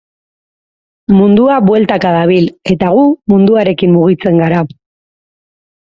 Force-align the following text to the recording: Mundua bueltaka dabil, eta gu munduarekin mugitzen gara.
Mundua 1.17 1.59
bueltaka 1.67 2.15
dabil, 2.17 2.49
eta 2.77 2.91
gu 2.99 3.07
munduarekin 3.35 3.97
mugitzen 3.99 4.45
gara. 4.47 4.67